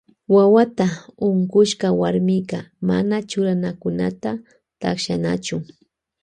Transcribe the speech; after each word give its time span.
Wawata 0.35 0.87
unkushka 1.27 1.87
warmika 2.01 2.59
mana 2.89 3.15
churanakunata 3.29 4.31
takshanachu. 4.81 5.57